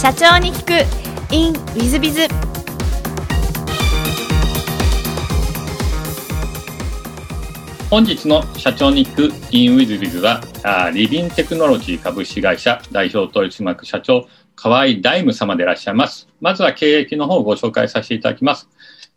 [0.00, 1.34] 社長に聞く。
[1.34, 2.28] In ウィズビズ
[7.90, 16.28] 本日の社長に聞く in ウィズビズはあリビンテクノロジー株式会社代表取締役社長河合大夢様でいらっしゃいます。
[16.40, 18.68] まずは経歴の方をご紹介させていただきます。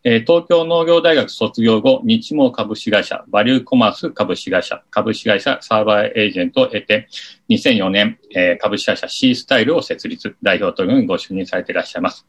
[0.03, 7.07] えー東京農業大学卒業後、日毛株式会社、バリューコマース株式会社、株式会社サーバーエージェントを得て、
[7.49, 12.25] 2004年、えー株式会社 C スタイルを設立、代表というふうにご就任されていらっしゃいます。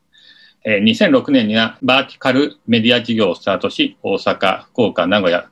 [0.66, 5.48] えー2006年にはバーティカルメディア事業をスタートし、大阪、福岡、名古屋、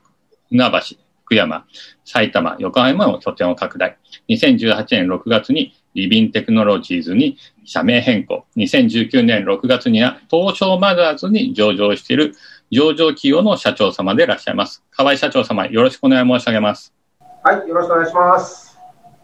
[0.50, 1.64] 船橋、福山、
[2.04, 3.96] 埼玉、横浜の拠点を拡大。
[4.28, 8.44] 2018年6月にリビンテクノロジーズに社名変更。
[8.56, 12.34] 2019年6月には東証マザーズに上場している
[12.70, 14.84] 上場企業の社長様でいらっしゃいます。
[14.90, 16.94] 河合社長様、よろしくお願い申し上げます。
[17.42, 18.78] はい、よろしくお願いします。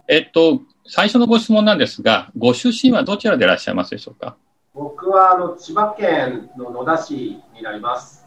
[0.07, 4.35] えっと、最初のご質問なんですが、ご出身はどちらでいらっしゃいますでしょうか？
[4.73, 8.25] 僕はあの千葉県の野田市になります。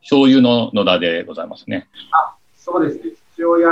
[0.00, 1.88] 醤油の野田でございますね。
[2.56, 3.70] そうですね、父親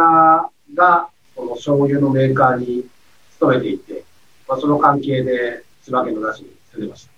[0.75, 2.87] がこの醤油のメーカーに
[3.33, 4.05] 勤めていて、
[4.49, 7.09] まあ、その関係で千葉県野田市に住んでまし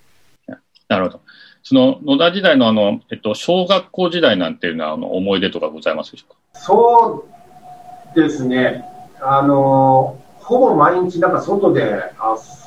[0.47, 0.59] た。
[0.89, 1.21] なるほど。
[1.62, 6.39] その野田時代のあの、えっと、小学校時代なんていうのはあの思い出とかございますでしょうか？
[6.55, 7.27] そ
[8.15, 8.84] うですね、
[9.21, 12.01] あの、ほぼ毎日なんか外で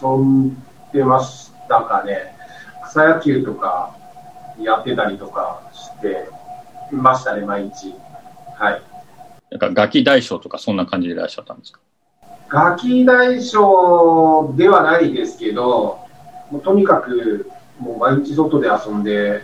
[0.02, 0.56] 遊ん
[0.94, 2.36] でましたかね。
[2.84, 3.95] 草野球とか
[4.59, 6.30] やってたりとかして
[6.92, 7.95] ましたね、毎日。
[8.56, 8.82] はい。
[9.50, 11.80] なんかガキ大将とかそんな感じでいらっしゃったんですか？
[12.52, 15.99] ガキ大将ではないですけど、
[16.52, 17.49] もうとにかく
[17.80, 19.41] もう毎日外で遊んで、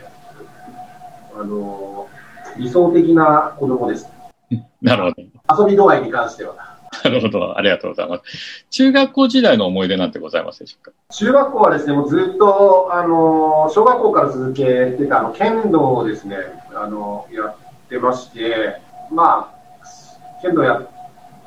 [1.34, 2.10] あの
[2.58, 4.10] 理想的な子供です。
[4.82, 5.14] なる
[5.48, 5.64] ほど。
[5.64, 6.56] 遊び度合いに関しては。
[7.04, 7.58] なるほど。
[7.58, 8.66] ありがとうございます。
[8.72, 10.92] 中学校時代の思い出なんてございますでしょうか？
[11.12, 16.38] 中学校はですね、もうずっと、あの小学校から続けてたあの剣道をですね、
[16.76, 17.56] あのやっ
[17.90, 20.88] てまして、まあ、剣道やっ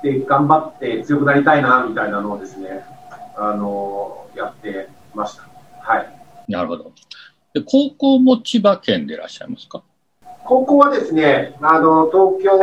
[0.00, 2.84] て頑張って強くなりたいな、みたいなのをですね、
[3.36, 5.42] あのやってました。
[5.80, 6.08] はい。
[6.48, 6.92] なるほど。
[7.54, 9.82] で高校も千葉県でいらっしゃいますか？
[10.44, 12.58] 高校はですね、あの、東京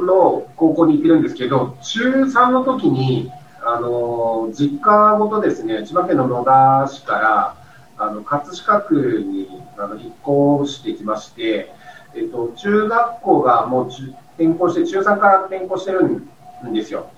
[0.00, 3.30] の高校に行ってるんですけど、中3の時に、
[3.64, 7.56] あの、実家ごとですね、千葉県の野田市から、
[7.96, 11.72] あの、葛飾区にあの引っ越してきまして、
[12.14, 14.12] えっと、中学校がもう中
[14.44, 16.28] 転校して、中3から転校してるん
[16.72, 17.10] ですよ。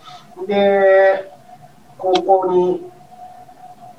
[0.46, 1.30] で、
[1.98, 2.90] 高校に、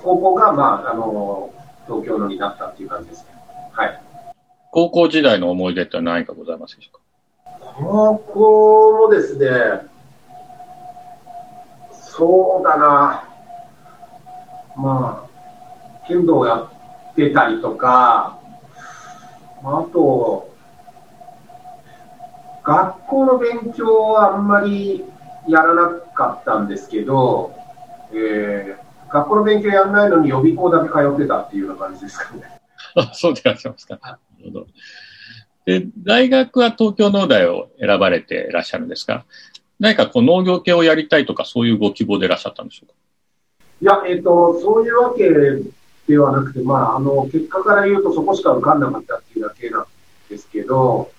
[0.03, 1.51] 高校が、まあ、あの、
[1.87, 3.29] 東京のになったっていう感じですね。
[3.71, 4.01] はい。
[4.71, 7.01] 高校時代の思い出って何かございますでしょうか？
[7.77, 9.47] 高校もですね、
[11.93, 13.29] そうだな、
[14.75, 15.27] ま
[16.03, 18.37] あ、剣道やってたりとか、
[19.63, 20.44] まああと、
[22.65, 25.05] 学校の勉強はあんまり
[25.47, 27.53] やらなかったんですけど、
[28.11, 32.43] えー学校の勉強やらないのに予備校だけ通ってたっていうような感じですかね。
[32.95, 33.99] あ そうでいらっしゃいますか。
[34.01, 34.67] なるほど。
[35.65, 39.25] で、大学は東京農大を選ばれていらっしゃるんですが、
[39.79, 42.93] 何かこう農業系をやりたいとかそういうご希望でいらっしゃったんでしょうか
[43.81, 45.29] いや、えっ、と、そういうわけ
[46.07, 49.85] ではなくて、まあ、あの、結果から言うとそこしか受かんなかったっていうだけなん
[50.29, 51.11] ですけど、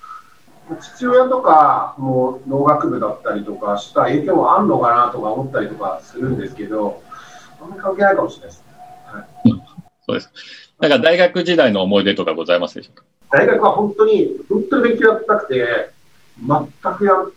[0.81, 7.03] 父親とかも農学部だったりとかした影響もあんのかなとか思ったりとかするんですけど、
[7.61, 8.65] あんまり関係ないかもしれないです。
[10.07, 10.33] そうです。
[10.81, 13.05] なんか大学時代の思い出とかございますでしょうか？
[13.31, 15.91] 大学は本当に、本当に勉強やったくて、
[16.41, 17.33] 全くやっ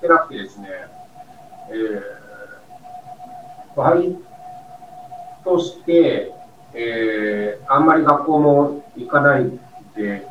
[0.00, 0.68] てなくてですね、
[1.70, 4.16] えー、バイ
[5.44, 6.32] トして、
[6.74, 9.50] えー、あんまり学校も行かない
[9.96, 10.26] で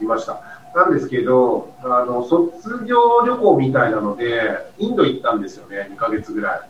[0.00, 0.53] いました。
[0.74, 6.60] なんですけど、あの、卒業旅行みたいなので、インド行ったんですよね、2ヶ月ぐらい。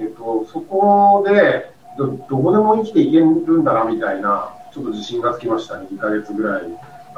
[0.00, 6.62] えっと、そこで、ど、どこでも生きていけるんだな、みたいな、ちょっと自信がつきましたね、2ヶ月ぐらい。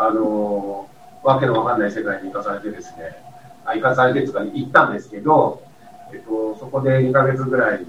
[0.01, 0.89] あの
[1.25, 3.17] わけのわかんない世界に行かされてですね、
[3.65, 5.63] あ行かされてとか行ったんですけど、
[6.13, 7.85] えっと、そこで2ヶ月ぐらい、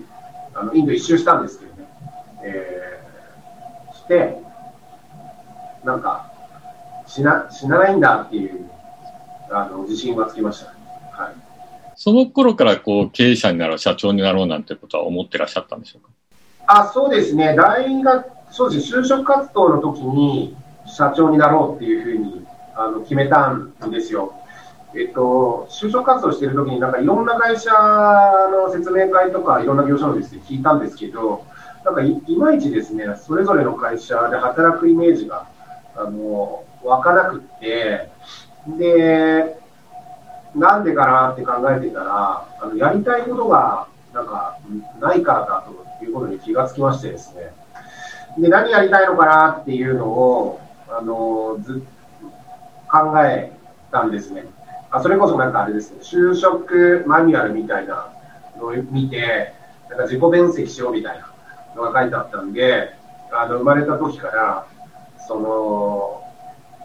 [0.56, 1.88] あの、インド一周したんですけどね、
[2.44, 4.42] えー、して、
[5.84, 6.29] なんか、
[7.10, 8.70] 死な、死なないんだっていう、
[9.52, 10.68] あの、自信がつきました。
[11.12, 11.34] はい。
[11.96, 16.10] その頃からこう経営者になろう、社長になろうなんてことは思ってらっしゃったんでしょうか？
[16.68, 17.56] あ、そうですね。
[17.56, 18.96] 大学、そうです。
[18.96, 22.46] 就職活動の時に社長になろうっていうふうに
[22.76, 24.34] あの決めたんですよ。
[24.96, 31.44] えっと、就職活動してる時になんかいろんな会社の説明会とかいろんな業種のですね、聞いたんですけど、
[31.84, 35.48] なんかいいまいちですね、それぞれの会社で働くイメージが、
[35.96, 38.10] あの、湧かなくって、
[38.78, 39.60] で、
[40.56, 44.58] なんでかなって考えてたら、あのやりたいことがなんか
[45.00, 45.64] ないからだ
[46.00, 47.54] ということに気がつきましてですね。
[48.38, 50.60] で、何やりたいのかなっていうのを、
[50.90, 51.84] あの、ず
[52.90, 53.52] 考え
[53.92, 54.46] たんですね。
[54.92, 58.12] あそれこそなんかあれですね、就職マニュアルみたいな
[58.58, 59.54] のを見て、
[59.90, 61.32] なんか自己分析しようみたいな
[61.76, 62.94] のが書いてあったんで、
[63.32, 64.66] あの、生まれた時から、
[65.28, 66.24] その、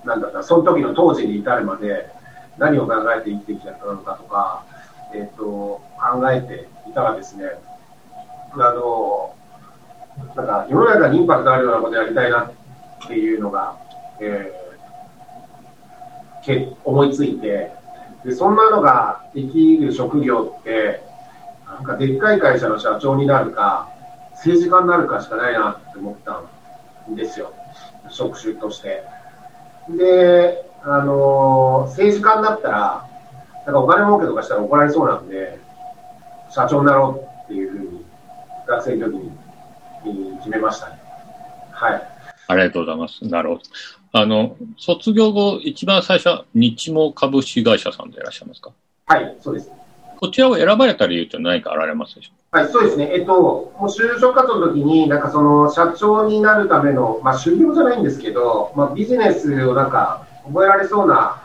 [0.04, 2.10] なんだったその時の当時に至るまで
[2.58, 4.64] 何を考えて生きてきたのかとか、
[5.12, 7.46] えっ、ー、と、考えていたらですね、
[8.52, 9.34] あの、
[10.36, 12.52] なんか世の中にインパクトあるようなことやりたいなっ
[13.06, 13.76] ていうのが、
[14.20, 17.72] えー、け思いついて
[18.24, 21.02] で、そんなのができる職業って、
[21.66, 23.90] なんかでっかい会社の社長になるか、
[24.32, 26.42] 政治家になるかしかないなって思った
[27.10, 27.52] んですよ。
[28.08, 29.04] 職種として。
[29.88, 33.06] で、あのー、政治家になったら、
[33.66, 35.58] なんかお金儲けとかしたら怒られそうなんで、
[36.50, 38.04] 社長になろうっていうふうに、
[38.66, 39.16] 学生の時
[40.04, 41.00] に決めましたね。
[41.72, 42.02] はい。
[42.46, 43.24] ありがとうございます。
[43.26, 43.60] なるほど。
[44.12, 48.70] あの、卒業後、一番最初は日毛株式会社さんでいらっしゃいますか？
[49.06, 49.70] はい、そうです。
[50.24, 52.52] こちらを選ばれた理由って何かあられますでしょう？
[52.52, 53.10] かはい、そうですね。
[53.12, 61.42] えっと、もう就職活動の時に、なんかその社長になるための、まあ修行じゃないんですけど、まあビジネスをなんか覚えられそうな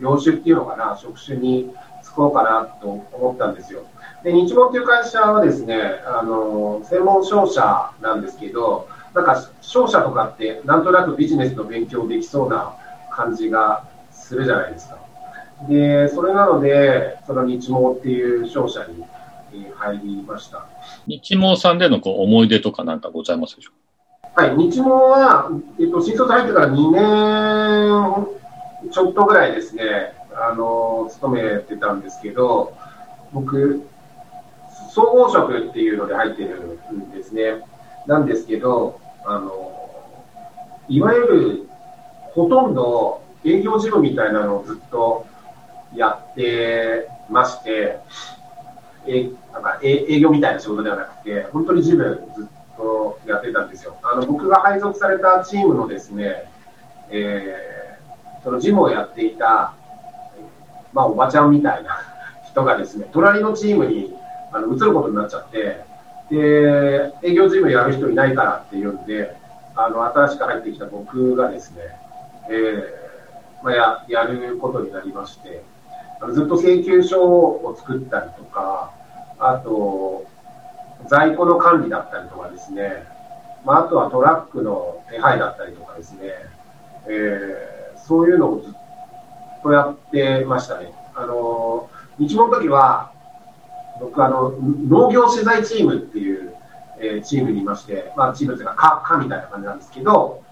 [0.00, 3.82] 業種っていうのかな、職種に就こうかなと思ったんですよ。
[4.24, 12.74] で、日門っていう会社はですね、あの、専門商社なんですけど、なんか商社とかってなんとなくビジネスの勉強できそうな
[13.10, 14.96] 感じがするじゃないですか。
[15.68, 19.04] で、それなので、その日毛っていう商社に
[19.76, 20.66] 入りました。
[21.06, 23.74] 日毛さんでのこう思い出とかなんかございますでしょう
[24.34, 24.42] か？
[24.42, 28.26] はい、日毛は、えっと、新卒入ってから2年
[28.90, 32.74] ちょっとぐらいですね、あの、勤めてたんですけど、
[33.32, 33.82] 僕、
[34.90, 37.62] 総合職っていうので入ってるんですね。
[38.06, 39.70] なんですけど、あの、
[40.88, 41.68] いわゆる
[42.34, 45.24] ほとんど営業事務みたいなのをずっと
[45.94, 47.98] やってまして、
[49.06, 53.96] えなんか営業みたいな仕事ではなくて、本当に事務ずっとやってたんですよ。
[54.02, 56.44] あの僕が配属されたチームのですね、
[57.10, 59.74] えー、その事務をやっていた、
[60.92, 61.98] まあ、おばちゃんみたいな
[62.50, 64.16] 人がですね、隣のチームに
[64.52, 65.84] あの移ることになっちゃって、
[66.30, 69.36] で、営業事務やる人いないからっていうんで、
[69.74, 71.82] あの、新しく入ってきた僕がですね、
[72.48, 75.62] えー、まあ、や、やることになりまして、
[76.30, 78.92] ずっと請求書を作ったりとか、
[79.38, 80.26] あと、
[81.08, 83.04] 在庫の管理だったりとかですね、
[83.64, 86.32] まあ、あとはトラックの手配だったりとかですね、
[87.08, 88.72] えー、そういうのをずっ
[89.62, 90.92] とやってましたね。
[91.14, 93.12] あの、日本の時は、
[94.00, 96.54] 僕あの、農業取材チームっていう、
[96.98, 100.42] えー、チームにいまして、まあ、チームというか、か、かみたいな感じなんですけど、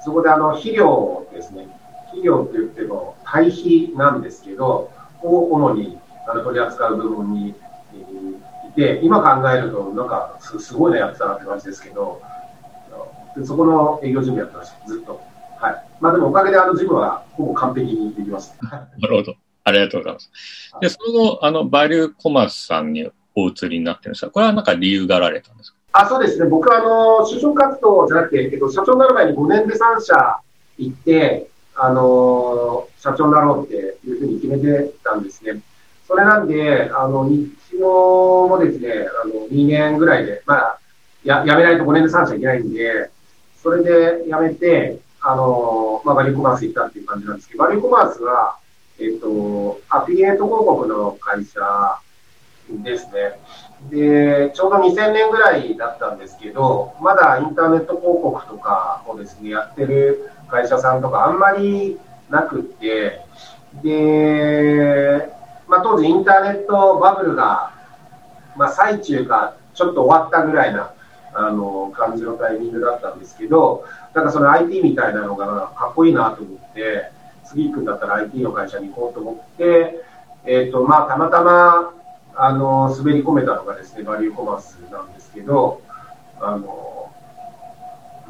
[0.00, 1.66] そこであの、肥料ですね、
[2.06, 4.90] 肥料って言っても、堆肥なんですけど、
[5.22, 7.54] を主にあの取り扱う部門に、
[7.94, 12.20] えー、いて、今考えると、なんかす、すごいのやってたなって感じですけど、
[13.44, 15.20] そこの営業事務やってました、ずっと。
[15.58, 15.84] はい。
[16.00, 18.56] まあでもおかげであの事務はほぼ完璧にできます。
[18.70, 19.34] なるほど。
[19.64, 20.30] ありがとうございます。
[20.80, 25.78] で、その後、あの、バリューコマースさんにお移りになってるんですが、これはなんか理由があられたんですか？
[25.92, 26.46] あそうですね。
[26.46, 30.38] 僕は、あの、就職活動じゃなくて、えっと、社長になる前に5年で3社
[30.78, 31.48] 行って、
[31.80, 35.60] あの、社長になろうっていうふうに決めてたんですね。
[36.06, 40.78] それなんで、あの、日能もですね、あの、2年ぐらいで、まあ、
[41.22, 43.10] や、やめないと5年で3社いけないんで、
[43.62, 48.58] それで辞めて、あの、まあ、バリューコマース行ったっていう感じなんですけど、バリューコマースは、
[48.98, 51.60] えっと、アフィリエイト広告の会社
[52.68, 53.38] ですね。
[53.90, 61.98] で、ちょうど2000年ぐらいだったんですけど、まだインターネット広告とかをですね、やってる会社さんとかあんまり
[62.30, 63.20] なくって、
[63.82, 65.28] で、
[65.68, 67.72] まあ、当時インターネットバブルが、
[68.56, 70.92] まあ、最中かちょっと終わったぐらいな、
[71.34, 77.10] あの、感じのタイミングだったんですけど、なんかその IT みたいなのがかっこいいなと思って、
[77.44, 80.02] 次行くんだったら IT の会社に行こうと思って、
[80.44, 81.92] えっ、ー、と、まあ、たまたま、
[82.34, 85.80] あの、滑り込めたのがですね、バリューコマースなんですけど、
[86.40, 87.10] あの、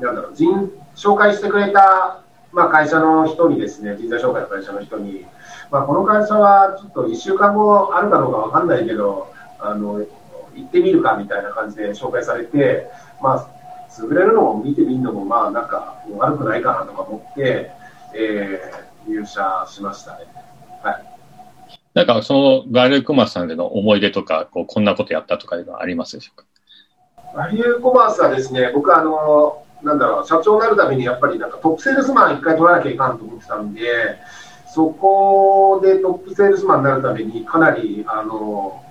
[0.01, 5.25] なんだろう、人、紹介してくれた、まあ、会社の人にですね、人材紹介の会社の人に、
[5.71, 10.05] まあ、この会社はちょっと1週間後あるかどうかわかんないけど、あの、
[10.55, 12.91] 行ってみるかみたいな感じで紹介されて、
[13.23, 13.49] まあ、
[13.89, 17.71] 潰れるのを見てみるのも、まあ、なんか悪くないかなとか思って、
[18.15, 20.27] えー、入社しましたね。
[20.83, 21.05] はい。
[21.95, 26.45] なんか、その、ガリューコマースさんでの思い出とか、こう、こんなことやったとかいうのはありますでしょうか？
[27.37, 34.19] ガリューコマースはですね、僕あの、なんだろう、社長になるためにやっぱりなんかトップセールスマン一回取らなきゃいかんと思ってたんで、
[34.67, 38.83] そこでトップセールスマンになるためにかなり、あの、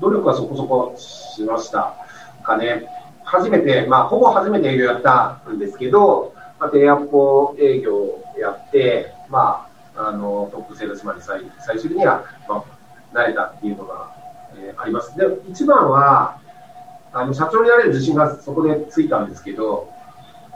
[0.00, 1.94] 努力はそこそこしました
[2.42, 2.86] かね。
[3.24, 12.64] 初めて、まあ、ほぼ初めて営業やったんですけど、まあ、低アポ営業やって、まあ、あの、トップセールスマンに最最終的には、ま
[13.12, 14.14] あ、なれたっていうのが、
[14.56, 15.16] えー、あります。
[15.16, 16.38] で、一番は、
[17.12, 19.88] あの、社長になれる自信がそこでついたんですけど、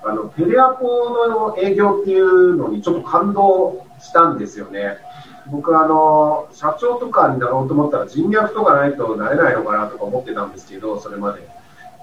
[0.05, 4.99] あの、テレアポの営業っていうのにちょっと感動したんですよね。
[5.47, 11.47] 僕あの、社長とかになろうと思ったら人脈とかないとなれないのかなとか思ってたんですけど、それまで。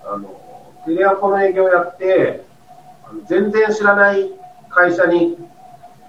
[0.05, 0.41] あの、
[0.85, 2.43] テレアポの営業やって、
[3.27, 4.31] 全然知らない
[4.69, 5.37] 会社に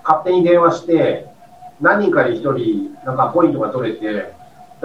[0.02, 1.26] 勝手に電話して、
[1.80, 4.34] 何人かに1人、なんかポイントが取れて、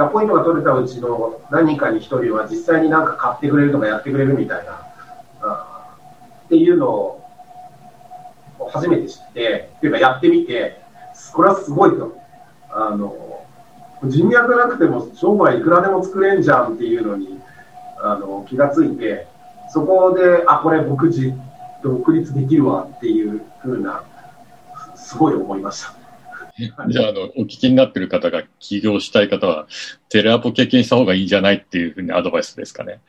[0.05, 4.85] ポイントが取れたうちの何人かに1人は実際になんか買ってくれるとかやってくれるみたいな、
[5.41, 5.95] あ
[6.45, 7.27] っていうのを
[8.71, 10.79] 初めて知って、っていうかやってみて、
[11.33, 12.15] これはすごいと。
[12.69, 13.45] あの、
[14.03, 17.39] 人脈なくても商売いくらでも作れんじゃんっていうのに、
[17.99, 19.27] あの、気がついて、
[19.69, 21.33] そこで、あ、これ僕自、
[21.83, 24.03] 独立できるわっていうふうな、
[24.95, 25.96] すごい思いました。
[26.89, 29.67] じゃあ、あの、お聞きになってる方が起業したい方は、
[30.09, 32.99] テレアポ経験した方がいいんじゃないっていうふうにアドバイスですかね。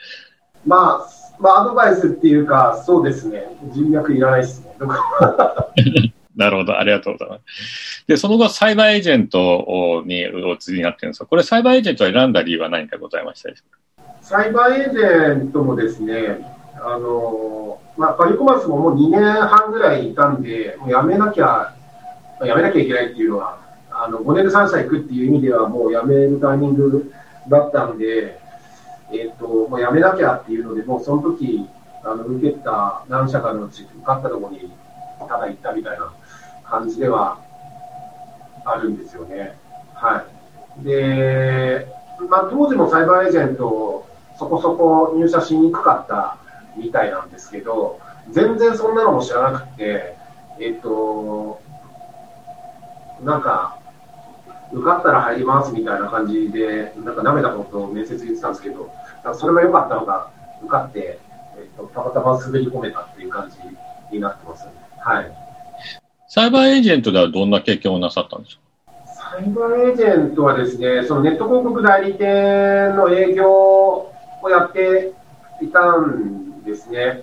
[0.67, 1.09] まあ、
[1.41, 3.47] まあ、アドバイスっていうか、そうですね。
[3.73, 4.73] 人脈いらないですね。
[6.37, 6.79] なるほど。
[6.79, 8.05] ありがとうございます。
[8.07, 13.79] で、その後、サイバーエージェントにお移りになってるんですが、これ、サイバーエージェントを選んだ理由は何かございましたでしょうか？
[14.23, 16.39] サイバーエージェントもですね、
[16.81, 21.75] あの、まあ、パリコマースももう2年半ぐらいいたんで、もう辞めなきゃ
[22.47, 23.59] やめなきゃいけないっていうのは、
[23.91, 27.13] あの5年で3社行くっていう意味では、もう辞めるタイミング
[27.49, 28.39] だったんで、
[29.11, 31.67] え、ー、と、もう辞めなきゃっていうので、もうその時、
[32.05, 34.71] あの受けた何社かのうち、受かったところに
[35.27, 36.13] ただ行ったみたいな
[36.65, 37.39] 感じでは
[38.65, 39.59] あるんですよね。
[39.95, 40.25] は
[40.81, 40.85] い。
[40.85, 41.87] で、
[42.29, 44.07] まあ、当時もサイバーエージェント、
[44.39, 46.39] そこそこ入社しにくかった
[46.77, 50.17] みたいなんですけど、全然そんなのも知らなくて、
[50.61, 51.61] えっ、と、
[53.23, 53.79] なんか、
[54.73, 58.91] 受かったら入りますみたいな感じで、なんか舐めたことを面接言ってたんですけど、
[59.35, 60.31] それが良かったのが、
[60.63, 61.19] 受かって、
[61.57, 63.57] えっと、たまたま滑り込めたっていう感じ
[64.15, 65.33] になってます、ね、はい。
[66.29, 68.63] サイバーエージェントではどんな経験をなさったんですか？
[69.15, 74.13] サイバーエージェントはですね、そのネット広告代理店の営業を
[74.51, 75.13] やって
[75.63, 77.23] いたんですね。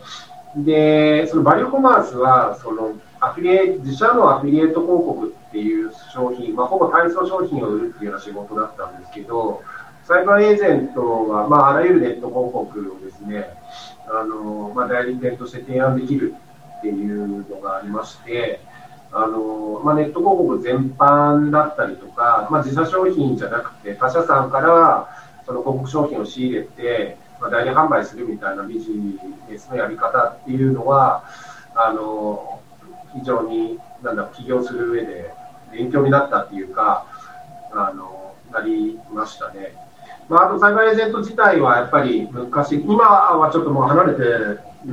[0.57, 9.63] で、そのバリューコマースは、そのアフィリエ自社のアフィリエイト広告っていう商品、まあ、ほぼ体操商品を売るっていうような仕事だったんですけど、
[10.03, 13.45] サイバーエージェントは、まあ、あらゆるネット広告をですね、
[14.05, 16.35] あの、まあ、代理店として提案できる
[16.79, 18.59] っていうのがありまして、
[19.13, 25.07] あの、まあ、ネット広告全般だったりとか、まあ、自社商品じゃなくて、他社さんから
[25.45, 28.91] その広告商品を仕入れて、まあ、代理販売するみたいなビジ
[29.49, 31.23] ネスのやり方っていうのは、
[31.75, 32.61] あの、
[33.13, 35.33] 非常に、なんだ起業する上で
[35.75, 37.05] 勉強になったっていうか、
[37.71, 39.75] あの、なりましたね。
[40.29, 44.21] まあ、あと、サイバーエージェント自体はやっぱり昔、今はちょっともう離れて、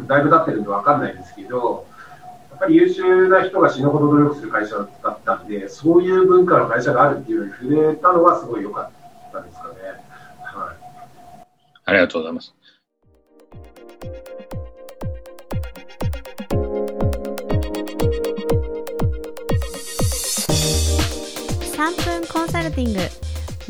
[0.07, 1.87] だいぶ経ってるんでわかんないですけど、
[2.51, 8.91] やっぱり優秀な人が死ぬほど努力する会社だったんで、そういう文化の会社があるっていうのに触れたのはすごい良か
[9.29, 9.75] ったですかね。
[10.43, 11.47] はい。
[11.85, 12.55] ありがとうございます。
[21.83, 23.01] 3分コンサルティング。
[23.01, 23.09] w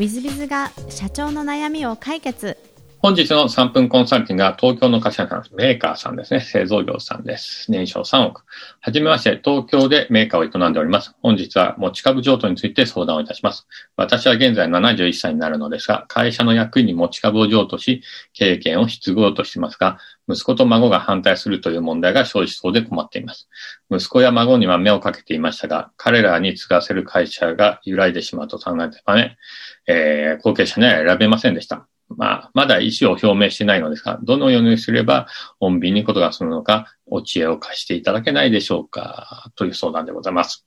[0.01, 2.59] i z b i が社長の悩みを解決。
[3.05, 6.39] 本日の3分コンサルティングは東京の会社さん、メーカーさんですね。
[6.39, 7.69] 製造業さんです。
[7.69, 8.45] 年商3億。
[8.81, 11.13] はじめまして、東京でメーカーを営んでおります。
[11.21, 13.67] 本日は持ち株譲渡について相談をいたします。
[13.97, 18.05] 私は現在71歳になるのですが、会社の役員に持ち株を譲渡し、
[18.35, 23.49] 経営権を引き継ごうとしていますが、息子と孫が反対するという問題が生じそうで困っています。
[23.91, 29.37] 息子や孫には目をかけていましたが、彼らに継がせる会社が揺らいでしまうと考えたため、
[29.89, 31.89] えー、後継者には選べませんでした。
[32.17, 35.27] まあ、まだ意思を表明してないのですが、どのようにすれば
[35.61, 40.67] 穏便にことが済むのか、お知恵を貸していただけないでしょうか、という相談でございます。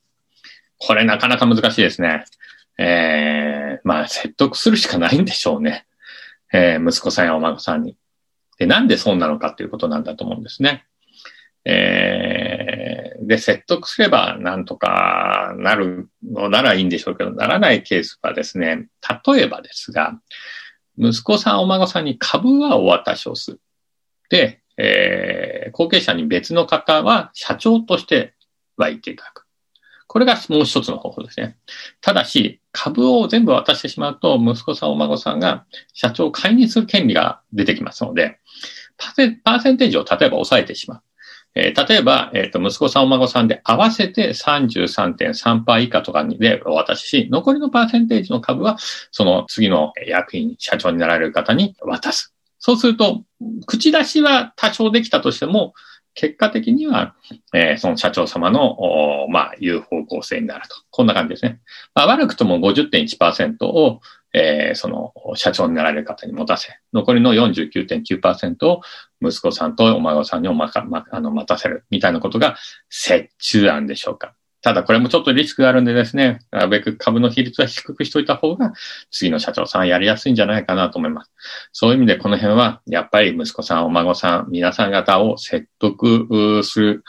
[0.77, 2.25] これなかなか難しいですね。
[2.77, 5.85] えー、まあ、説得するしかないんでしょうね。
[6.53, 7.97] えー、息子さんやお孫さんに。
[8.57, 10.85] で、なんでそうなのかっていうことなんだと思うんですね。
[11.65, 18.87] えー、で、説得すればなんとかなるのならいいんでしょうけど、ならないケースはですね、
[19.25, 20.19] 例えばですが、
[20.97, 23.61] 息子さん、お孫さんに株はお渡しをする。
[24.29, 28.33] で、えー、後継者に別の方は社長として
[28.77, 29.45] はいていただく。
[30.07, 31.57] これがもう一つの方法ですね。
[32.01, 38.39] ただし、株を全部渡してしまうと、息子さん、お孫さんが社長を解任する権利が出てきますので、
[38.97, 41.01] パーセンテージを例えば抑えてしまう。
[41.55, 48.77] えー、例えば、えっ、ー、と、息子さん、お孫さんで合わせて33.3%以下とかにでお渡しし、残りのパーセンテージの株は、
[49.11, 52.33] その次の役員、社長になられる方に渡す。
[52.59, 53.23] そうすると、
[53.67, 55.73] 口出しは多少できたとしても、
[56.15, 57.13] 結果的には、
[57.53, 58.77] えー、その社長様の、
[59.29, 60.75] まあ、言う方向性になると。
[60.89, 61.59] こんな感じですね。
[61.93, 63.99] まあ、悪くとも50.1%を、
[64.33, 68.81] えー、その、社長になられる方に持たせ、残りの49.9%を
[69.27, 72.57] 息子さんとお孫さんにおまか、ま、あの、待たせる、みたいなことが
[73.09, 74.33] 折衷案でしょうか。
[74.65, 78.73] ただこれもちょっとリスクがあるんでですね、なるべく株の比率は低くしといた方が、
[79.11, 81.31] 次の社長さんやりやすいんじゃないかなと思います。
[81.71, 87.03] そういう意味でこの辺は、やっぱり息子さん、お孫さん、皆さん方を説得する、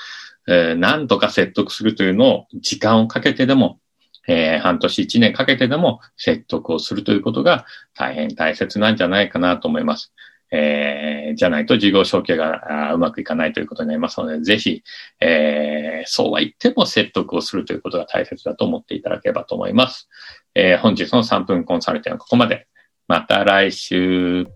[0.47, 3.81] えー、なんとか説得するというのを時間をかけてでも、
[4.29, 10.13] えー、半年一年かけてでも説得をするということが大変大切なんじゃないかなと思います。
[10.51, 14.83] えー、じゃないと事業承継がうまくいかないということになりますので、ぜひ、
[15.21, 20.09] えー、そうは言っても説得をするということが大切だと思っていただければと思います。
[20.55, 22.67] えー、本日の3分コンサルティングはここまで。
[23.09, 24.56] また来週。